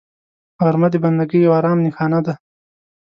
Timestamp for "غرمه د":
0.63-0.95